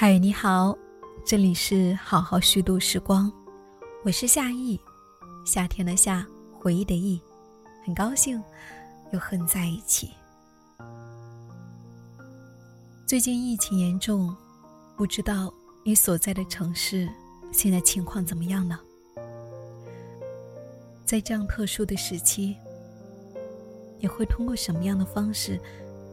[0.00, 0.74] 嗨，你好，
[1.26, 3.30] 这里是好好虚度时光，
[4.02, 4.80] 我是夏意，
[5.44, 6.26] 夏天的夏，
[6.58, 7.20] 回忆的忆，
[7.84, 8.42] 很高兴
[9.12, 10.12] 又和你在一起。
[13.06, 14.34] 最近疫情严重，
[14.96, 15.52] 不知道
[15.84, 17.06] 你所在的城市
[17.52, 18.80] 现在情况怎么样呢？
[21.04, 22.56] 在这样特殊的时期，
[23.98, 25.60] 你会通过什么样的方式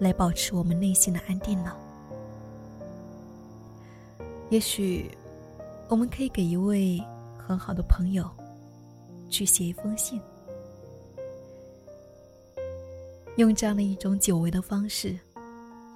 [0.01, 1.73] 来保持我们内心的安定呢？
[4.49, 5.11] 也许，
[5.89, 7.03] 我们可以给一位
[7.37, 8.25] 很好的朋友
[9.29, 10.21] 去写一封信，
[13.35, 15.19] 用这样的一种久违的方式，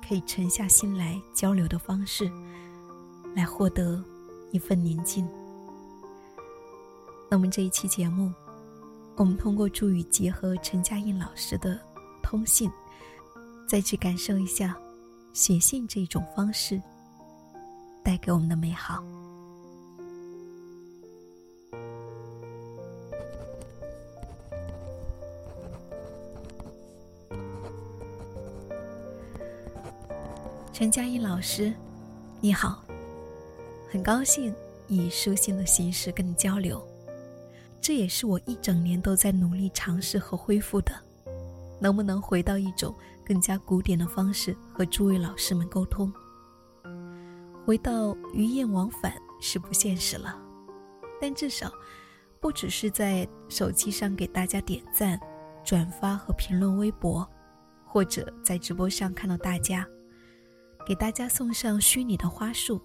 [0.06, 2.30] 可以沉下心来交流的方式，
[3.34, 4.04] 来获得
[4.52, 5.26] 一份宁静。
[7.30, 8.34] 那么这一期节目，
[9.16, 11.80] 我们通过祝语结合陈嘉映老师的
[12.22, 12.70] 通信，
[13.66, 14.78] 再去感受一下
[15.31, 16.81] 写信这一种方式。
[18.03, 19.03] 带给我们的美好。
[30.73, 31.72] 陈佳音老师，
[32.39, 32.83] 你好，
[33.91, 34.52] 很高兴
[34.88, 36.81] 以书信的形式跟你交流，
[37.79, 40.91] 这也是我一整年都在努力尝试和恢复的。
[41.79, 46.11] 能不能回到一种更加古典的方式和诸位老师们沟通？
[47.72, 50.38] 回到鱼雁往返是不现实了，
[51.22, 51.72] 但至少，
[52.41, 55.17] 不只是在手机上给大家点赞、
[55.63, 57.25] 转发和评论微博，
[57.86, 59.88] 或者在直播上看到大家，
[60.86, 62.78] 给大家送上虚拟的花束。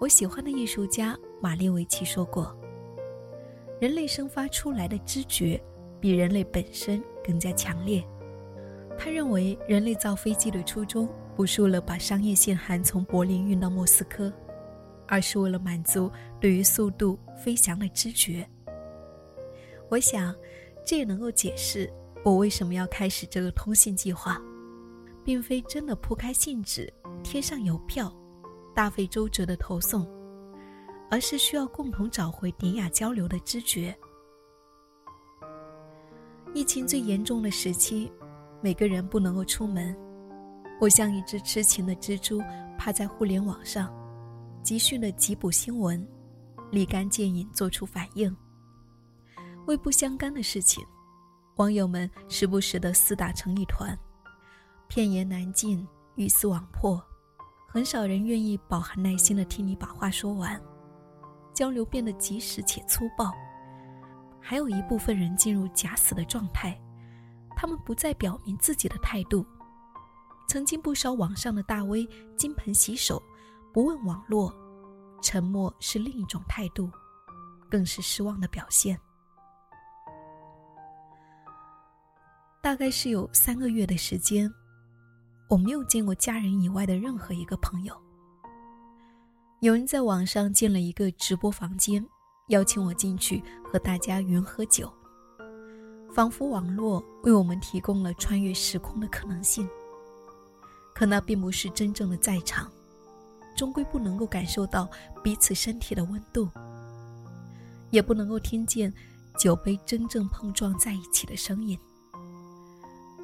[0.00, 2.56] 我喜欢的艺术家马列维奇说过
[3.82, 5.60] ：“人类生发出来的知觉
[5.98, 8.08] 比人类本身更加强烈。”
[8.98, 11.08] 他认为人类造飞机的初衷。
[11.36, 14.32] 不是为了把商业信函从柏林运到莫斯科，
[15.06, 18.48] 而是为了满足对于速度飞翔的知觉。
[19.90, 20.34] 我想，
[20.82, 21.92] 这也能够解释
[22.24, 24.40] 我为什么要开始这个通信计划，
[25.22, 26.90] 并非真的铺开信纸、
[27.22, 28.10] 贴上邮票、
[28.74, 30.08] 大费周折的投送，
[31.10, 33.94] 而是需要共同找回典雅交流的知觉。
[36.54, 38.10] 疫情最严重的时期，
[38.60, 39.96] 每个人不能够出门。
[40.80, 42.42] 我像一只痴情的蜘蛛，
[42.76, 43.90] 趴在互联网上，
[44.62, 46.06] 急需的急补新闻，
[46.70, 48.34] 立竿见影做出反应。
[49.66, 50.84] 为不相干的事情，
[51.56, 53.98] 网友们时不时的厮打成一团，
[54.86, 57.02] 片言难尽，鱼死网破，
[57.66, 60.60] 很少人愿意饱含耐心的听你把话说完，
[61.54, 63.32] 交流变得及时且粗暴。
[64.40, 66.78] 还有一部分人进入假死的状态，
[67.56, 69.44] 他们不再表明自己的态度。
[70.48, 73.20] 曾经不少网上的大 V 金盆洗手，
[73.72, 74.54] 不问网络，
[75.20, 76.88] 沉默是另一种态度，
[77.68, 78.96] 更是失望的表现。
[82.62, 84.52] 大概是有三个月的时间，
[85.48, 87.96] 我没有见过家人以外的任何一个朋友。
[89.60, 92.06] 有人在网上建了一个直播房间，
[92.48, 94.92] 邀请我进去和大家云喝酒，
[96.16, 99.68] 仿佛网络为我们提供了穿越时空的可能性。
[100.94, 102.72] 可那并不是真正的在场，
[103.54, 104.88] 终归不能够感受到
[105.22, 106.48] 彼此身体的温度，
[107.90, 108.90] 也不能够听见
[109.38, 111.78] 酒杯真正碰撞在一起的声音。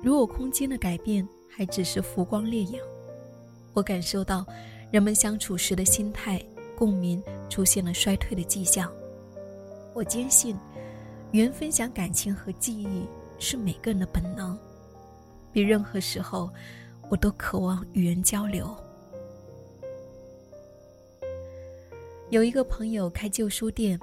[0.02, 2.78] 如果空间的改变还只是浮光掠影，
[3.72, 4.44] 我感受到
[4.90, 6.44] 人们相处时的心态
[6.76, 8.92] 共鸣出现了衰退的迹象。
[9.94, 10.54] 我坚信，
[11.32, 13.06] 与人分享感情和记忆
[13.38, 14.56] 是每个人的本能，
[15.52, 16.48] 比任何时候。
[17.10, 18.74] 我都渴望与人交流。
[22.30, 24.00] 有一个朋友开旧书店，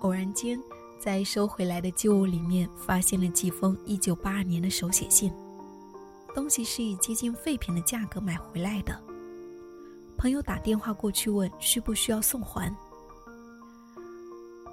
[0.00, 0.58] 偶然间
[1.00, 5.32] 在收回来的旧物里面发现了几封1982年的手写信，
[6.34, 9.00] 东西是以接近废品的价格买回来的。
[10.18, 12.74] 朋友打电话过去问需不需要送还，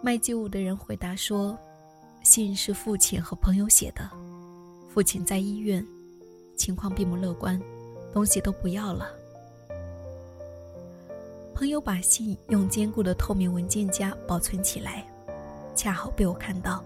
[0.02, 1.56] 卖旧物的人回答说，
[2.30, 4.08] 信是父亲和朋友写的，
[4.88, 5.84] 父亲在医院。
[6.56, 7.60] 情况并不乐观，
[8.14, 9.10] 东西都不要了。
[11.56, 15.08] 朋友把信用坚固的透明文件夹保存起来，
[15.74, 16.84] 恰好被我看到。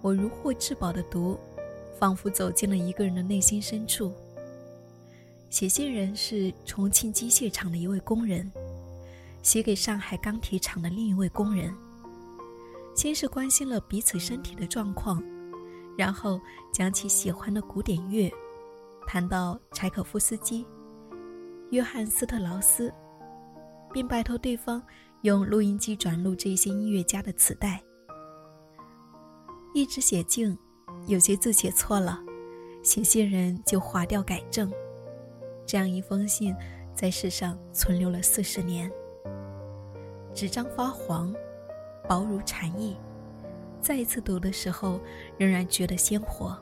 [0.00, 1.38] 我如获至宝的读，
[1.98, 4.10] 仿佛走进了一个人的内心深处。
[5.50, 8.50] 写信人是重庆机械厂的一位工人，
[9.42, 11.74] 写给上海钢铁厂的另一位工人。
[13.00, 15.22] 先是关心了彼此身体的状况，
[15.96, 16.38] 然后
[16.70, 18.30] 讲起喜欢的古典乐。
[19.06, 20.66] 谈到柴可夫斯基，
[21.70, 22.92] 约翰斯特劳斯，
[23.90, 24.82] 并拜托对方
[25.22, 27.82] 用录音机转录这些音乐家的磁带。
[29.72, 30.54] 一直写信，
[31.06, 32.20] 有些字写错了，
[32.82, 34.70] 写信人就划掉改正。
[35.64, 36.54] 这样一封信，
[36.94, 38.92] 在世上存留了四十年。
[40.34, 41.34] 纸张发黄，
[42.10, 42.96] 薄如蝉翼，
[43.80, 45.00] 再一次读的时候，
[45.38, 46.60] 仍然觉得鲜活。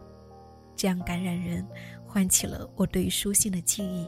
[0.76, 1.66] 这样感染人，
[2.06, 4.06] 唤起了我对于书信的记忆。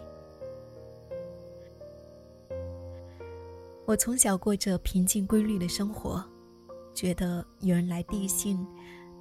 [3.86, 6.22] 我从小过着平静规律的生活，
[6.92, 8.62] 觉得有人来递信，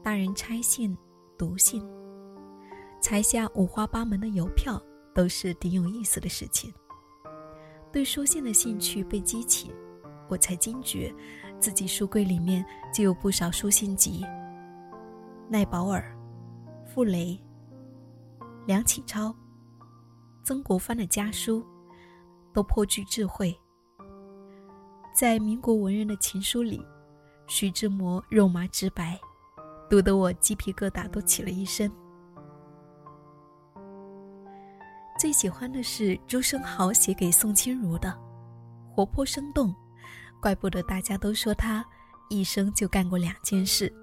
[0.03, 0.97] 大人拆信、
[1.37, 1.81] 读信，
[2.99, 4.77] 裁下五花八门的邮票，
[5.15, 6.69] 都是挺有意思的事情。
[7.93, 9.71] 对书信的兴趣被激起，
[10.27, 11.15] 我才惊觉
[11.59, 14.25] 自己书柜里面就有不少书信集。
[15.49, 16.15] 奈保尔、
[16.85, 17.37] 傅雷、
[18.65, 19.35] 梁启超、
[20.43, 21.65] 曾国藩的家书，
[22.53, 23.55] 都颇具智慧。
[25.13, 26.81] 在民国文人的情书里，
[27.47, 29.19] 徐志摩肉麻直白，
[29.89, 31.91] 读得我鸡皮疙瘩都起了一身。
[35.19, 38.17] 最喜欢的是朱生豪写给宋清如的，
[38.93, 39.75] 活泼生动，
[40.39, 41.85] 怪不得大家都说他
[42.29, 43.93] 一生就干过两件事：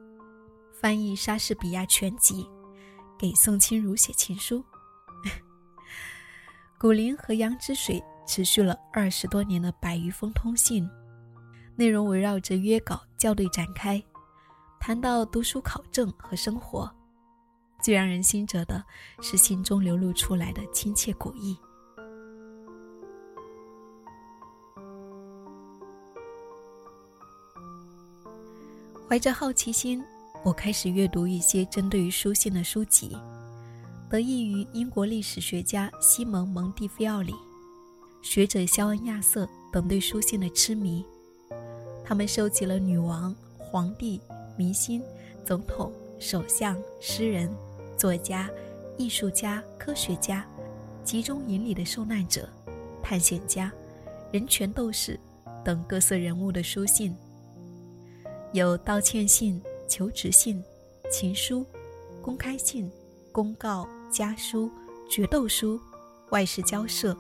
[0.72, 2.46] 翻译莎士比亚全集，
[3.18, 4.62] 给宋清如写情书。
[6.78, 10.88] 古林和杨之水持续了二十多年的百余封通信。
[11.74, 14.02] 内容围绕着约稿校对展开，
[14.80, 16.90] 谈到读书考证和生活，
[17.82, 18.84] 最让人心折的
[19.20, 21.56] 是信中流露出来的亲切古意。
[29.08, 30.03] 怀着好奇心，
[30.43, 33.17] 我开始阅读一些针对于书信的书籍，
[34.11, 37.32] 得益于英国历史学家西蒙·蒙蒂菲奥里、
[38.20, 41.05] 学者肖恩·亚瑟等对书信的痴迷。
[42.05, 44.20] 他们收集了女王、皇帝、
[44.56, 45.00] 明星、
[45.44, 47.49] 总统、首相、诗人、
[47.97, 48.50] 作家、
[48.99, 50.44] 艺术家、科学家、
[51.05, 52.49] 集中营里的受难者、
[53.05, 53.70] 探险家、
[54.32, 55.17] 人权斗士
[55.64, 57.14] 等各色人物的书信，
[58.52, 60.62] 有道歉信、求职信、
[61.10, 61.64] 情书、
[62.22, 62.90] 公开信、
[63.32, 64.70] 公告、家书、
[65.10, 65.81] 决斗书、
[66.31, 67.16] 外事交涉、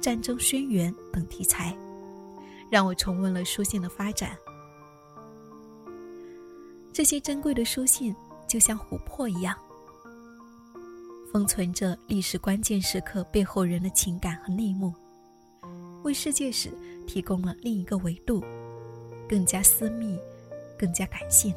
[0.00, 1.76] 战争宣言等题材。
[2.70, 4.34] 让我重温了书信的发展。
[6.90, 8.16] 这些珍贵的书信
[8.48, 9.54] 就像琥珀一样，
[11.30, 14.90] 封存着历史关键时刻背后人的情感和内幕，
[16.02, 16.70] 为世界史
[17.06, 18.42] 提供了另一个维度，
[19.28, 20.18] 更加私密，
[20.82, 21.54] 更加感性。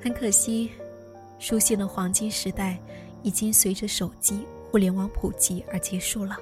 [0.00, 0.70] 很可惜，
[1.38, 2.80] 书信的黄金时代
[3.22, 6.38] 已经随着手机、互联网普及而结束了。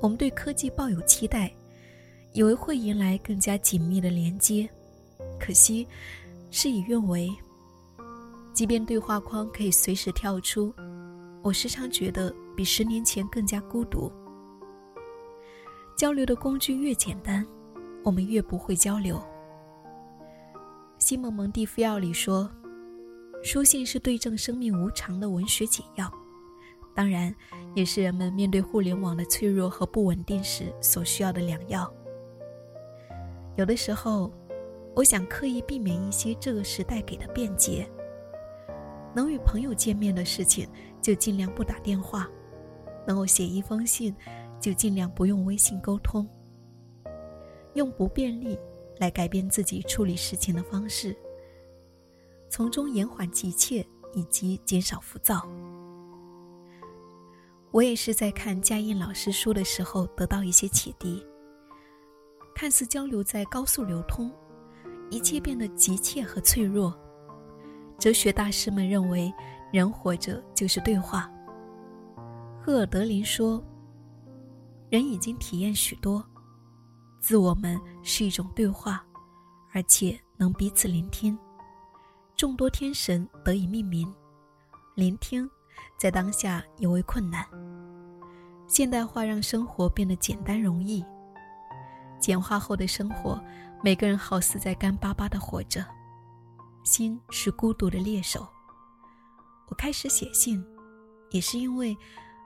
[0.00, 1.52] 我们对科技抱有期待，
[2.32, 4.68] 以为会迎来更加紧密的连接，
[5.40, 5.84] 可惜
[6.52, 7.28] 事与愿违。
[8.54, 10.72] 即便对话框可以随时跳出，
[11.42, 14.12] 我时常觉得比十年前更加孤独。
[15.98, 17.44] 交流的工具越简单，
[18.06, 19.20] 我们越不会交流。
[20.96, 22.48] 西蒙·蒙蒂菲奥里说
[23.42, 26.08] ：“书信是对症生命无常的文学解药。”
[26.94, 27.34] 当然，
[27.74, 31.92] 也是人们面对互联网的脆弱和不稳定时所需要的良药。
[33.56, 34.32] 有的时候，
[34.94, 37.90] 我想刻意避免一些这个时代给的便捷。
[39.12, 40.68] 能与朋友见面的事情，
[41.02, 42.22] 就尽量不打电话；
[43.04, 44.14] 能够写一封信，
[44.60, 46.24] 就尽量不用微信沟通。
[47.76, 48.58] 用不便利
[48.98, 51.14] 来改变自己处理事情的方式，
[52.48, 55.46] 从中延缓急切以及减少浮躁。
[57.70, 61.24] 我也是在看嘉印老师书的时候得到一些启迪。
[62.54, 64.32] 看似交流在高速流通，
[65.10, 66.98] 一切变得急切和脆弱。
[67.98, 69.30] 哲学大师们认为，
[69.70, 71.30] 人活着就是对话。
[72.58, 73.62] 赫尔德林说
[74.88, 76.26] ：“人已经体验许多，
[77.20, 79.04] 自我们是一种对话，
[79.72, 81.38] 而且能彼此聆听。
[82.36, 84.12] 众多天神得以命名，
[84.94, 85.48] 聆听。”
[85.98, 87.44] 在当下尤为困难。
[88.66, 91.04] 现代化让生活变得简单容易，
[92.18, 93.42] 简化后的生活，
[93.82, 95.84] 每个人好似在干巴巴的活着，
[96.82, 98.46] 心是孤独的猎手。
[99.68, 100.62] 我开始写信，
[101.30, 101.96] 也是因为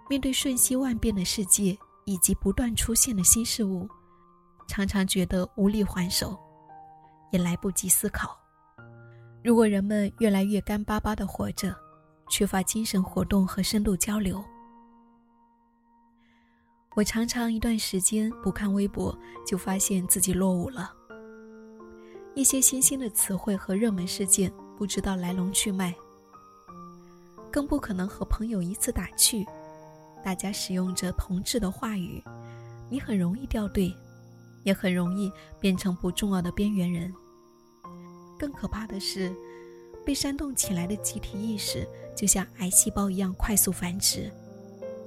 [0.09, 3.89] 面对瞬息万变的世界以及不断出现的新事物，
[4.71, 6.39] 常常觉得无力还手，
[7.33, 8.39] 也来不及思考。
[9.43, 11.75] 如果人们越来越干巴巴的活着，
[12.29, 14.41] 缺乏精神活动和深度交流，
[16.95, 19.13] 我常常一段时间不看微博，
[19.45, 20.93] 就发现自己落伍了。
[22.37, 25.93] 一些新兴的词汇和热门事件，不知道来龙去脉，
[27.51, 29.45] 更不可能和朋友一次打趣。
[30.23, 32.23] 大家使用着同质的话语，
[32.89, 33.93] 你很容易掉队，
[34.63, 37.13] 也很容易变成不重要的边缘人。
[38.39, 39.35] 更可怕的是，
[40.05, 41.87] 被煽动起来的集体意识，
[42.17, 44.31] 就像癌细胞一样快速繁殖。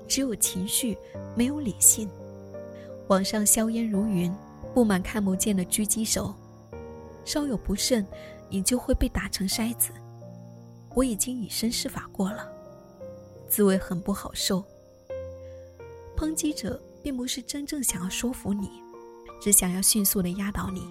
[0.08, 0.98] 只有情绪，
[1.36, 2.10] 没有理性。
[3.08, 4.32] 网上硝烟如云，
[4.74, 6.34] 布满看不见的狙击手，
[7.26, 8.06] 稍有不慎，
[8.50, 9.92] 你就会被打成筛子。
[10.94, 12.48] 我已经以身试法过了，
[13.50, 14.64] 滋味很不好受。
[16.16, 18.83] 抨击者并不是真正想要说服你，
[19.44, 20.88] 只想要迅速的压倒你。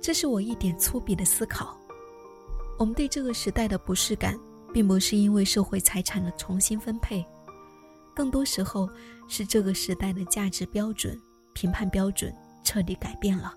[0.00, 1.76] 这是我一点粗鄙的思考。
[2.78, 4.38] 我们对这个时代的不适感。
[4.72, 7.24] 并不是因为社会财产的重新分配，
[8.14, 8.86] 更多时候
[9.26, 11.18] 是这个时代的价值标准、
[11.54, 12.30] 评判标准
[12.62, 13.54] 彻底改变了。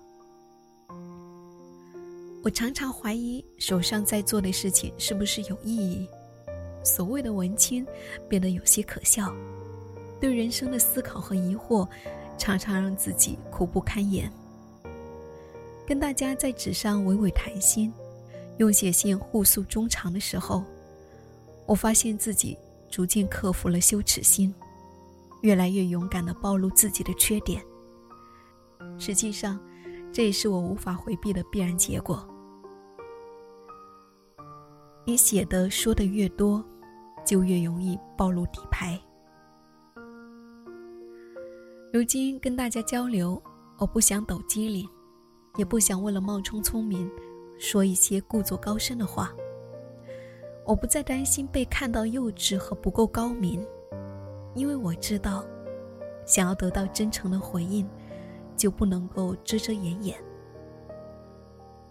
[2.42, 6.08] 我常常怀疑手上在做的事情是不是有意义。
[6.82, 7.86] 所谓的文青
[8.26, 9.30] 变得有些可笑，
[10.18, 11.86] 对人生的思考和疑惑，
[12.40, 14.32] 常常让自己苦不堪言。
[15.86, 17.92] 跟大家在纸上娓娓谈心，
[18.56, 20.64] 用写信互诉衷肠的时候。
[21.66, 22.56] 我发现自己
[22.88, 24.52] 逐渐克服了羞耻心，
[25.42, 27.62] 越来越勇敢地暴露自己的缺点。
[28.98, 29.60] 实际上，
[30.12, 32.26] 这也是我无法回避的必然结果。
[35.04, 36.64] 你写的说的越多，
[37.24, 39.00] 就越容易暴露底牌。
[41.92, 43.42] 如今跟大家交流，
[43.76, 44.88] 我不想抖机灵，
[45.56, 47.10] 也不想为了冒充聪明，
[47.58, 49.34] 说一些故作高深的话。
[50.64, 53.66] 我不再担心被看到幼稚和不够高明，
[54.54, 55.44] 因为我知道，
[56.24, 57.84] 想要得到真诚的回应，
[58.56, 60.16] 就不能够遮遮掩掩。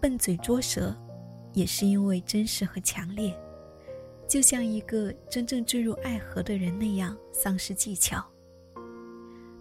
[0.00, 0.96] 笨嘴拙舌，
[1.52, 3.38] 也是因为真实和强烈，
[4.26, 8.24] 就像一个真正坠入爱河的人那样丧失技巧。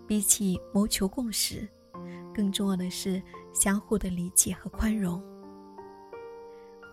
[0.10, 1.70] 比起谋求共识，
[2.34, 3.22] 更重要的是
[3.54, 5.24] 相互的理解和宽容。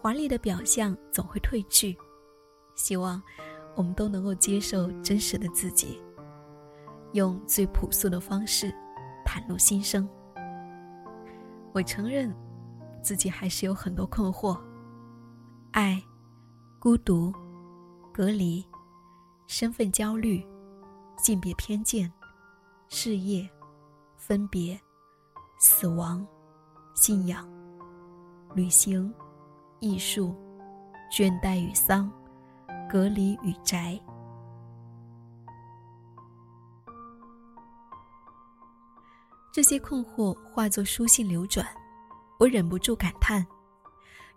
[0.02, 1.96] 华丽的表象总会褪去。
[2.74, 3.22] 希望
[3.74, 5.98] 我们都能够接受真实的自己，
[7.14, 8.70] 用最朴素的方式
[9.24, 10.06] 袒露心声。
[11.72, 12.30] 我承认
[13.02, 14.60] 自己还是有很多困惑：
[15.70, 15.98] 爱、
[16.78, 17.32] 孤独、
[18.12, 18.62] 隔离、
[19.46, 20.46] 身份焦虑、
[21.16, 22.12] 性别偏见、
[22.88, 23.48] 事业、
[24.16, 24.80] 分别、
[25.58, 26.26] 死亡、
[26.94, 27.48] 信仰、
[28.54, 29.12] 旅行、
[29.80, 30.34] 艺术、
[31.10, 32.10] 倦怠与丧。
[32.88, 34.00] 隔离与宅，
[39.52, 41.66] 这些困惑化作书信流转，
[42.38, 43.44] 我忍不住感叹：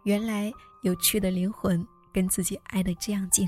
[0.02, 0.52] 原来
[0.82, 3.48] 有趣的灵魂跟自己挨得这样近。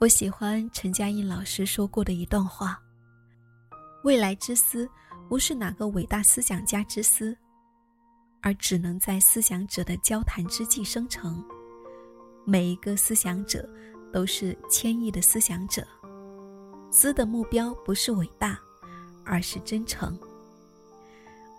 [0.00, 2.80] 我喜欢陈嘉映老师说过的一段话：
[4.06, 4.88] 未来之思
[5.28, 7.36] 不是哪个伟大思想家之思，
[8.40, 11.44] 而只能在思想者的交谈之际生成。
[12.44, 13.68] 每一个思想者
[14.12, 15.84] 都是谦抑的思想者，
[16.88, 18.56] 思的目标不是伟大，
[19.24, 20.16] 而是真诚。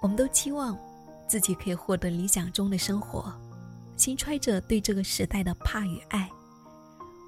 [0.01, 0.80] 我们都期望
[1.27, 3.30] 自己可以获得理想中的生活，
[3.98, 6.32] 心揣着对这个时代的怕与爱。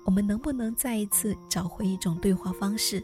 [0.05, 3.03] 我们能不能再一次找回一种对话方式，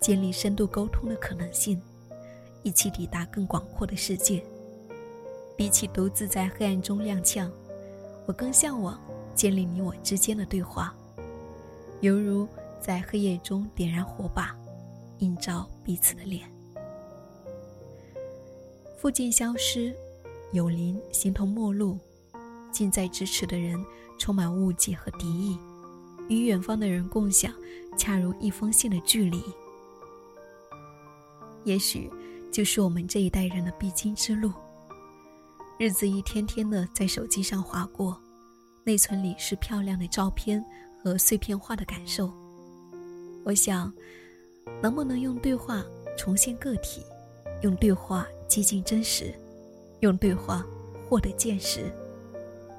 [0.00, 1.80] 建立深度沟通的可能性，
[2.62, 4.42] 一起抵达更广阔的世界？
[5.56, 7.50] 比起独自在黑暗中踉跄，
[8.26, 8.98] 我更向往。
[9.32, 10.94] 建立你我之间的对话，
[12.00, 12.46] 犹如
[12.78, 14.54] 在黑夜中点燃火把，
[15.18, 16.50] 映照彼此的脸。
[18.98, 19.94] 附近消失，
[20.52, 21.98] 有邻形同陌路，
[22.70, 23.82] 近在咫尺的人
[24.18, 25.58] 充满误解和敌意，
[26.28, 27.54] 与远方的人共享，
[27.96, 29.42] 恰如一封信的距离。
[31.64, 32.10] 也许，
[32.50, 34.52] 就是我们这一代人的必经之路。
[35.78, 38.20] 日子一天天的在手机上划过。
[38.82, 40.64] 内存里是漂亮的照片
[41.02, 42.32] 和碎片化的感受。
[43.44, 43.92] 我想，
[44.82, 45.84] 能不能用对话
[46.16, 47.04] 重现个体，
[47.60, 49.34] 用对话接近真实，
[50.00, 50.64] 用对话
[51.08, 51.92] 获得见识，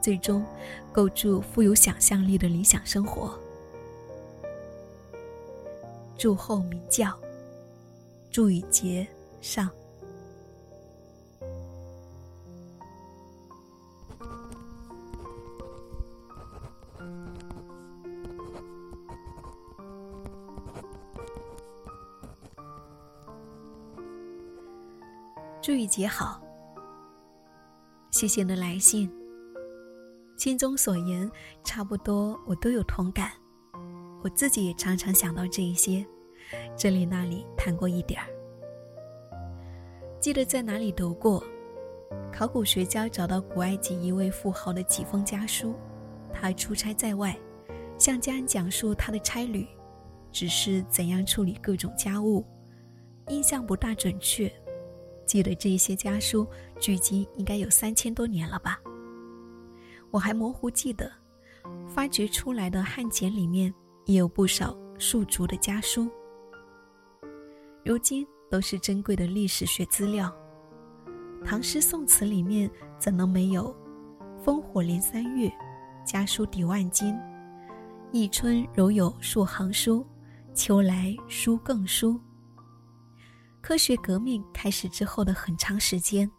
[0.02, 0.44] 最终
[0.92, 3.40] 构筑富有想象力的理想生活。
[6.18, 7.16] 祝后明教，
[8.32, 9.06] 祝雨节
[9.42, 9.70] 上。
[25.62, 26.42] 祝雨节好，
[28.12, 29.12] 谢谢你的来信。
[30.38, 31.30] 信中所言，
[31.66, 33.32] 差不多我都有同感。
[34.24, 36.06] 我自己也常常想到这一些。
[36.76, 38.28] 这里那里谈过一点儿。
[40.20, 41.44] 记得在哪里读过，
[42.32, 45.74] 考古学家找到古埃及一位富豪的几封家书，
[46.32, 47.38] 他出差在外，
[47.98, 49.68] 向家人讲述他的差旅，
[50.32, 52.46] 只是怎样处理各种家务，
[53.30, 54.52] 印象不大准确。
[55.26, 56.46] 记得这些家书，
[56.80, 58.80] 距今应该有三千多年了吧。
[60.12, 61.12] 我还模糊记得，
[61.88, 63.74] 发掘出来的汉简里面
[64.06, 66.08] 也有不少戍卒的家书。
[67.84, 70.32] 如今都是珍贵的历史学资料，
[71.44, 72.70] 唐诗宋词里面
[73.00, 73.76] 怎能没有
[74.46, 75.52] “烽火连三月，
[76.06, 77.18] 家书抵万金”？
[78.14, 80.06] 一春如有数行书，
[80.54, 82.20] 秋来书更疏。
[83.62, 86.30] 科学革命开始之后的很长时间，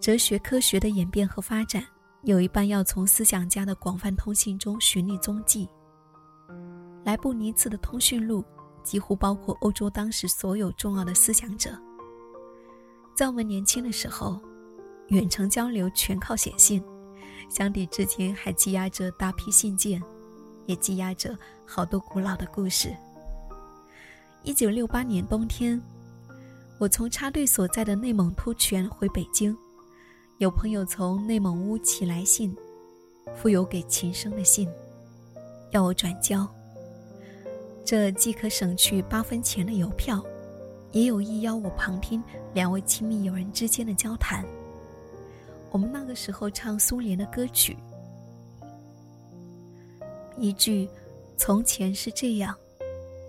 [0.00, 1.84] 哲学科学的演变和发展。
[2.22, 5.68] 有一半要从思想家的广泛通信中寻觅踪迹。
[7.04, 8.44] 莱布尼茨的通讯录
[8.86, 11.76] 几乎包括欧洲当时所有重要的思想者。
[13.16, 14.40] 在我们年轻的时候，
[15.08, 16.80] 远程交流全靠写信，
[17.50, 20.00] 相抵之间还积压着大批信件，
[20.66, 22.94] 也积压着好多古老的故事。
[24.44, 25.82] 一九六八年冬天，
[26.78, 29.56] 我从插队所在的内蒙突泉回北京。
[30.38, 32.54] 有朋友从内蒙乌寄来信，
[33.34, 34.68] 附有给秦生的信，
[35.72, 36.46] 要我转交。
[37.86, 40.20] 这既可省去八分钱的邮票，
[40.90, 42.20] 也有意邀我旁听
[42.52, 44.44] 两位亲密友人之间的交谈。
[45.70, 47.76] 我们那个时候唱苏联的歌曲，
[50.36, 50.88] 一句
[51.38, 52.52] “从前是这样，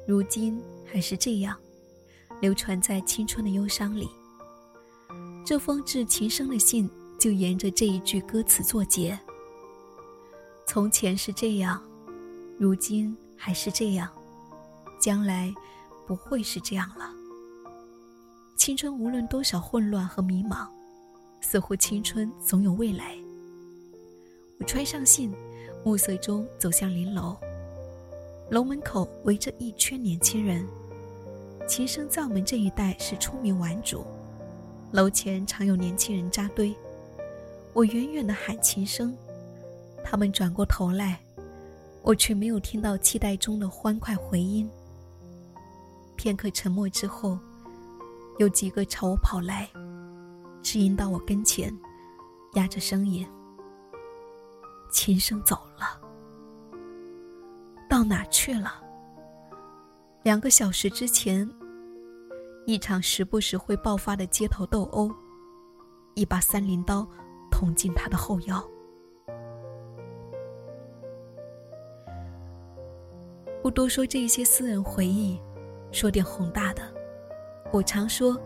[0.08, 1.56] 如今还是这样”，
[2.42, 4.10] 流传在青春的忧伤里。
[5.46, 9.18] 这封致秦升的信就沿着这一句歌词作结。
[10.66, 11.80] 从前是这样，
[12.58, 14.10] 如今还是这样，
[15.00, 15.54] 将来
[16.06, 17.10] 不会是这样了。
[18.56, 20.68] 青春无论多少混乱和迷茫，
[21.42, 23.16] 似乎青春总有未来。
[24.60, 25.32] 我揣上信，
[25.86, 27.38] 暮色中走向临楼，
[28.50, 30.66] 楼门口围着一圈年轻人。
[31.68, 34.04] 琴声在我们这一带是出名玩主。
[34.92, 36.74] 楼前常有年轻人扎堆，
[37.74, 39.16] 我远远的喊琴声，
[40.04, 41.20] 他们转过头来，
[42.02, 44.68] 我却没有听到期待中的欢快回音。
[46.18, 47.40] 片刻沉默之后，
[48.40, 49.70] 有几个朝我跑来，
[50.62, 51.74] 指引到我跟前，
[52.56, 53.26] 压着声音
[54.92, 56.02] ：“琴声走了，
[57.90, 58.84] 到哪去了？”
[60.24, 61.50] 两个小时之前。
[62.70, 65.10] 一场时不时会爆发的街头斗殴，
[66.16, 67.08] 一把三镰刀
[67.50, 68.62] 捅进他的后腰。
[73.64, 75.40] 不多说这些私人回忆，
[75.98, 76.84] 说点宏大的。
[77.74, 78.40] 我常说，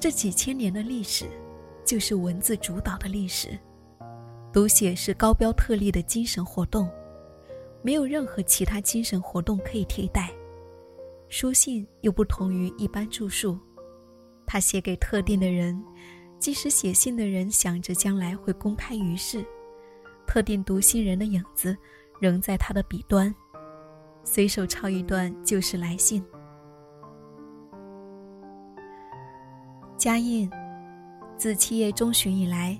[0.00, 1.26] 这几千年的历史，
[1.84, 3.56] 就是文字主导的历史。
[4.52, 6.90] 读写是高标特例的精神活动，
[7.80, 10.32] 没有任何其他精神活动可以替代。
[11.28, 13.56] 书信又不同于一般著述，
[14.44, 15.80] 他写给特定的人，
[16.40, 19.44] 即使写信的人想着将来会公开于世，
[20.26, 21.76] 特定读信人的影子
[22.18, 23.32] 仍在他的笔端，
[24.24, 26.20] 随手抄一段就是来信。
[30.04, 30.50] 嘉印，
[31.38, 32.78] 自七月中旬以来，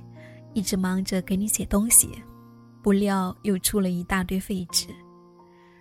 [0.53, 2.23] 一直忙着给你写东西，
[2.83, 4.89] 不料又出了一大堆废纸，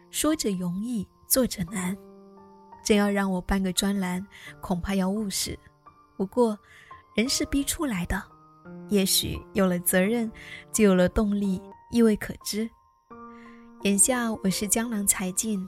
[0.09, 1.97] 说着容易，做着难。
[2.81, 4.25] 真要让我办个专栏，
[4.61, 5.59] 恐怕要误事。
[6.15, 6.57] 不过，
[7.13, 8.23] 人是逼出来的，
[8.87, 10.31] 也许有了责任，
[10.71, 12.69] 就有了动力，意味可知。
[13.81, 15.67] 眼下我是江郎才尽，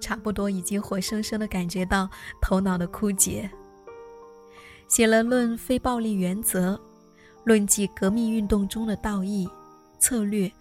[0.00, 3.48] 差不多已经活生生的感觉到头脑的枯竭。
[4.92, 6.74] 写了《论非暴力原则》，
[7.44, 9.48] 论及革命运动中的道义、
[9.98, 10.52] 策略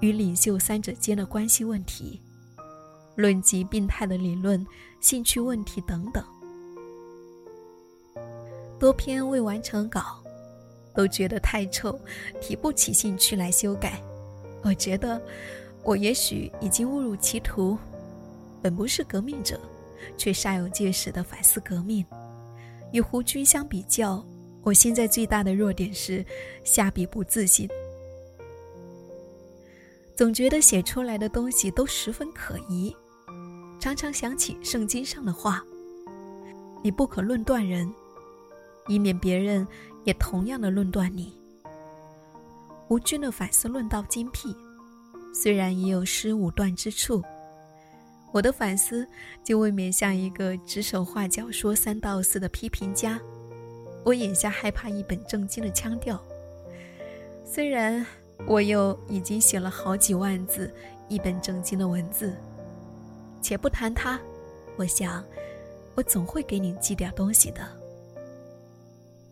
[0.00, 2.20] 与领袖三者间的关系问题。
[3.14, 4.66] 论及病态的理论、
[5.00, 6.24] 兴趣问题等等，
[8.76, 10.20] 多篇未完成稿，
[10.92, 11.96] 都觉得太臭，
[12.40, 14.02] 提不起兴趣来修改。
[14.64, 15.22] 我觉得，
[15.84, 17.78] 我也许已经误入歧途。
[18.60, 19.60] 本不是革命者，
[20.18, 22.04] 却煞有介事的反思革命。
[22.96, 24.24] 与胡军相比较，
[24.62, 26.24] 我现在最大的弱点是
[26.64, 27.68] 下笔不自信，
[30.16, 32.96] 总觉得写出来的东西都十分可疑。
[33.78, 35.62] 常常想起圣经上的话
[36.82, 37.92] ：“你不可论断人，
[38.88, 39.68] 以免别人
[40.04, 41.36] 也同样的论断你。
[42.88, 44.56] 吴军的反思论道精辟，
[45.34, 47.22] 虽然也有失武断之处，
[48.36, 49.08] 我的反思
[49.42, 53.18] 就未免像一个指手画脚说三道四的批评家。
[54.04, 56.22] 我眼下害怕一本正经的腔调，
[57.46, 58.04] 虽然
[58.46, 60.70] 我又已经写了好几万字
[61.08, 62.36] 一本正经的文字，
[63.40, 64.20] 且不谈它，
[64.76, 65.24] 我想
[65.94, 67.66] 我总会给你寄点东西的。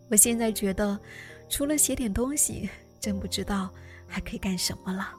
[0.09, 0.99] 我现在觉得，
[1.47, 2.67] 除了写点东西，
[2.99, 3.69] 真不知道
[4.07, 5.13] 还可以干什么了。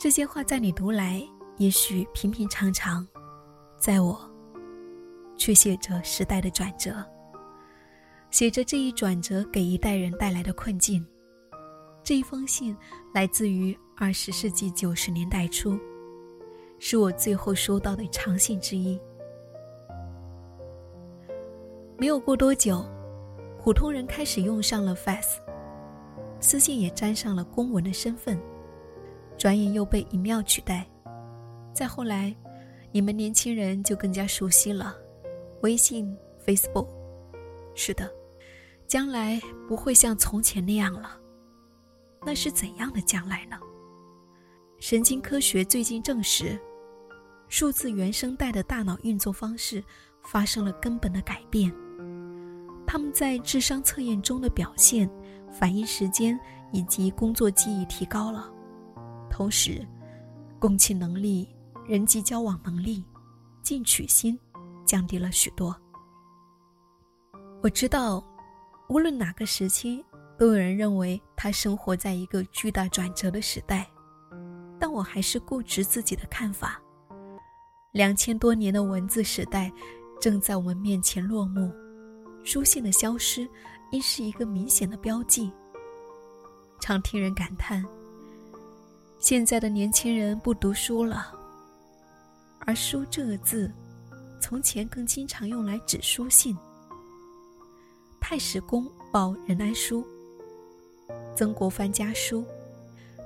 [0.00, 1.22] 这些话在你读来，
[1.58, 3.06] 也许平平常常。
[3.78, 4.18] 在我，
[5.36, 7.04] 却写着时代的转折，
[8.30, 11.06] 写着这一转折给一代人带来的困境。
[12.02, 12.74] 这一封信
[13.12, 15.78] 来自于二十世纪九十年代初，
[16.78, 18.98] 是我最后收到的长信之一。
[21.98, 22.82] 没有过多久，
[23.62, 25.34] 普通人开始用上了 fax，
[26.40, 28.40] 私信也沾上了公文的身份，
[29.40, 30.86] 转眼又被 email 取代。
[31.74, 32.32] 再后来。
[32.92, 34.96] 你们年轻人就更加熟悉了，
[35.62, 36.12] 微信、
[36.44, 36.88] Facebook。
[37.72, 38.10] 是的，
[38.88, 41.16] 将来不会像从前那样了。
[42.26, 43.56] 那是怎样的将来呢？
[44.80, 46.58] 神经科学最近证实，
[47.46, 49.80] 数字原生代的大脑运作方式
[50.24, 51.72] 发生了根本的改变。
[52.84, 55.08] 他们在智商测验中的表现、
[55.52, 56.36] 反应时间
[56.72, 58.52] 以及工作记忆提高了，
[59.30, 59.86] 同时，
[60.58, 61.48] 共情能力。
[61.86, 63.04] 人际交往能力、
[63.62, 64.38] 进取心
[64.86, 65.74] 降低了许多。
[67.62, 68.24] 我知道，
[68.88, 70.04] 无论哪个时期，
[70.38, 73.90] 都有人认为他生活在一个巨大转折的时代，
[74.78, 76.80] 但我还是固执自己的看法。
[77.90, 79.72] 两千多年的文字时代
[80.20, 81.72] 正在我们面前落幕，
[82.44, 83.48] 书信的消失
[83.90, 85.50] 应是一个明显的标记。
[86.78, 87.84] 常听人感叹，
[89.20, 91.30] 现在的年轻人不读书了。
[92.60, 93.70] 而“书”这个字，
[94.40, 96.56] 从前更经常用来指书信。
[98.18, 100.02] 太史公报任安书，
[101.36, 102.42] 曾国藩家书，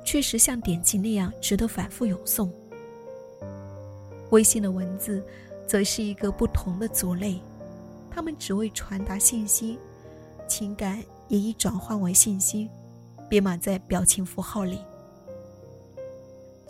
[0.05, 2.51] 确实像典籍那样值得反复咏诵。
[4.31, 5.25] 微信的文字，
[5.65, 7.41] 则是一个不同的族类，
[8.11, 9.79] 他们只为传达信息，
[10.49, 12.69] 情感也已转换为信息，
[13.29, 14.81] 编码在表情符号里。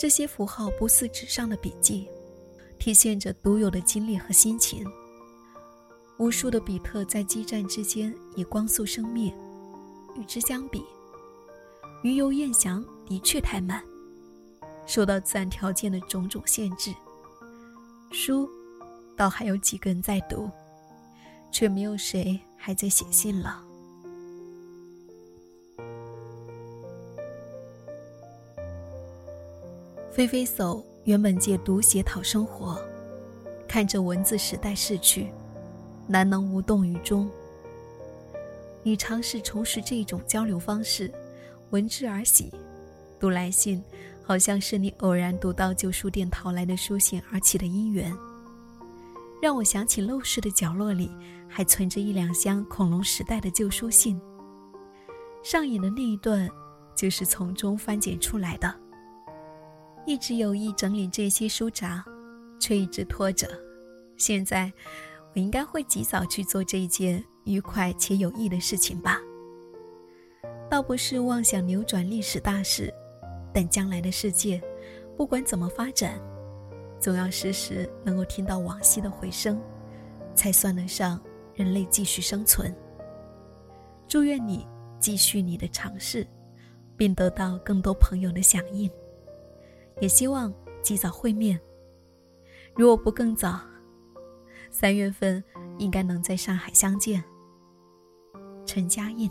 [0.05, 2.07] 这些符号不似纸上的笔记。
[2.79, 4.87] 体现着独有的经历和心情。
[6.19, 9.35] 无数的比特在激战之间以光速生灭，
[10.15, 10.85] 与之相比，
[12.03, 13.83] 鱼游雁翔的确太慢，
[14.87, 16.95] 受到自然条件的种种限制。
[18.13, 18.47] 书，
[19.17, 20.51] 倒还有几个人在读，
[21.51, 23.64] 却没有谁还在写信了。
[30.15, 30.81] 飞飞叟。
[31.03, 32.81] 原本借读写讨生活，
[33.69, 35.27] 看着文字时代逝去，
[36.07, 37.29] 难能无动于衷。
[38.85, 41.13] 你尝试重拾这一种交流方式，
[41.71, 42.51] 闻之而喜。
[43.19, 43.83] 读来信，
[44.23, 48.17] 好像是你偶然读到旧书店淘来的书信而起的因缘，
[49.43, 51.11] 让我想起陋室的角落里
[51.49, 54.19] 还存着一两箱恐龙时代的旧书信。
[55.43, 56.49] 上瘾的那一段，
[56.95, 58.75] 就是从中翻捡出来的。
[60.07, 62.05] 一直有意整理这些书札，
[62.61, 63.49] 却一直拖着。
[64.17, 64.73] 现在，
[65.35, 69.19] 我应该会及早去做这一件愉快且有益的事情吧。
[70.71, 72.93] 倒不是妄想扭转历史大势，
[73.53, 74.63] 但将来的世界，
[75.17, 76.21] 不管怎么发展，
[77.01, 79.61] 总要时时能够听到往昔的回声，
[80.35, 81.21] 才算得上
[81.55, 82.75] 人类继续生存。
[84.07, 84.67] 祝愿你
[85.01, 86.27] 继续你的尝试，
[86.97, 88.91] 并得到更多朋友的响应。
[90.01, 90.53] 也希望
[90.83, 91.61] 及早会面。
[92.75, 93.61] 如果不更早，
[94.71, 95.43] 三月份
[95.79, 97.23] 应该能在上海相见。
[98.67, 99.31] 陈嘉印。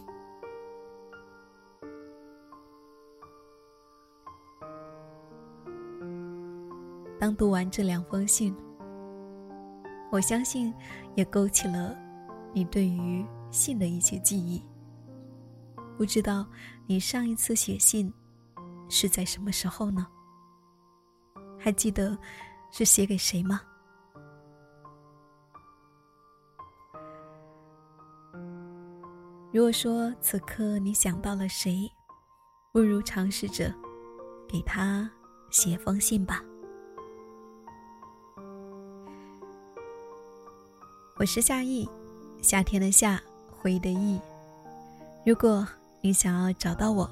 [7.19, 8.55] 当读完这两封信，
[10.11, 10.73] 我相信
[11.15, 11.97] 也勾起了
[12.53, 14.61] 你对于信的一些记忆。
[15.97, 16.45] 不知道
[16.85, 18.13] 你上一次写信
[18.89, 20.07] 是在什么时候呢？
[21.63, 22.17] 还记得
[22.71, 23.61] 是写给谁吗？
[29.53, 31.89] 如果说此刻你想到了谁，
[32.73, 33.73] 不如尝试着
[34.45, 35.09] 给他
[35.51, 36.43] 写封信吧。
[41.15, 41.87] 我是夏意，
[42.41, 44.19] 夏天的夏，回忆的忆。
[45.25, 45.65] 如果
[46.01, 47.09] 你想要找到我，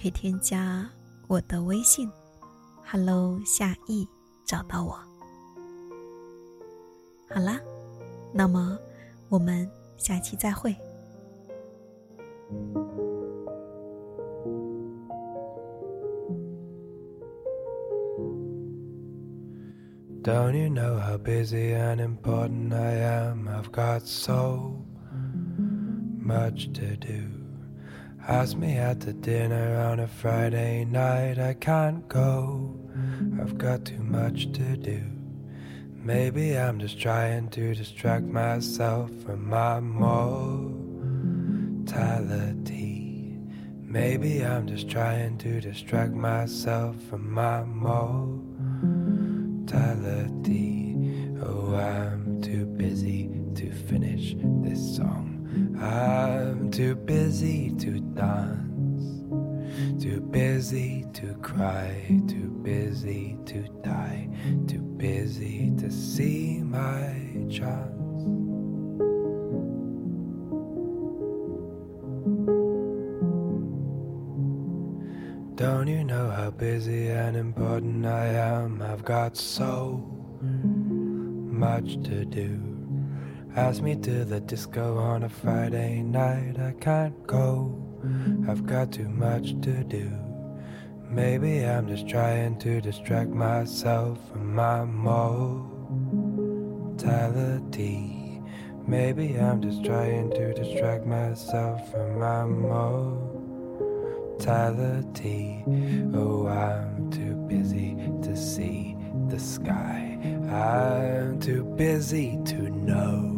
[0.00, 0.88] 可以添加
[1.26, 2.08] 我的微信
[2.91, 4.07] ，Hello 夏意，
[4.45, 4.97] 找到我。
[7.29, 7.59] 好啦，
[8.33, 8.77] 那么
[9.29, 10.75] 我们下期再会。
[20.23, 23.47] Don't you know how busy and important I am?
[23.47, 24.73] I've got so
[26.19, 27.29] much to do.
[28.27, 32.75] Ask me at the dinner on a Friday night, I can't go.
[33.40, 35.02] I've got too much to do.
[35.94, 40.82] Maybe I'm just trying to distract myself from my mortality.
[43.80, 48.16] Maybe I'm just trying to distract myself from my mortality.
[51.42, 55.76] Oh, I'm too busy to finish this song.
[55.78, 59.22] I'm too busy to dance,
[60.02, 64.28] too busy to cry, too busy to die,
[64.66, 67.14] too busy to see my
[67.48, 68.24] chance.
[75.54, 78.82] Don't you know how busy and important I am?
[78.82, 80.04] I've got so
[80.42, 82.60] much to do.
[83.54, 87.78] Ask me to the disco on a Friday night, I can't go.
[88.48, 90.31] I've got too much to do.
[91.12, 95.60] Maybe I'm just trying to distract myself from my mortality.
[98.86, 103.22] Maybe I'm just trying to distract myself from my mortality.
[106.14, 108.96] Oh, I'm too busy to see
[109.28, 110.18] the sky.
[110.50, 113.28] I'm too busy to know.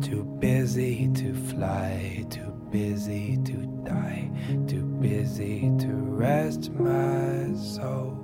[0.00, 2.24] Too busy to fly.
[2.30, 3.52] Too busy to
[3.84, 4.17] die.
[5.28, 8.16] Busy to rest my soul.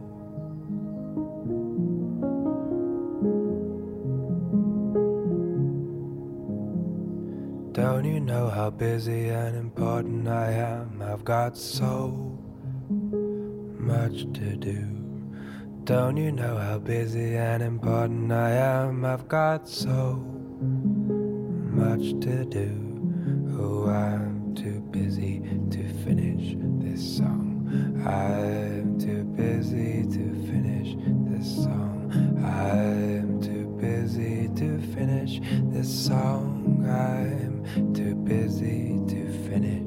[7.73, 11.03] Don't you know how busy and important I am?
[11.03, 12.39] I've got so
[12.89, 14.89] much to do.
[15.85, 19.05] Don't you know how busy and important I am?
[19.05, 20.15] I've got so
[21.71, 22.71] much to do.
[23.61, 26.64] Oh, I'm too busy to finish.
[28.07, 30.95] I'm too busy to finish
[31.31, 32.11] this song.
[32.45, 35.41] I'm too busy to finish
[35.73, 36.85] this song.
[36.87, 39.84] I'm too busy to finish